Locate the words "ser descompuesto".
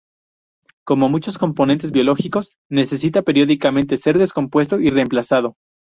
3.99-4.79